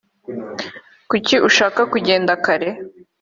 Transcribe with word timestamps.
kuki 1.09 1.35
ushaka 1.47 1.81
kugenda 1.91 2.31
kare 2.45 2.69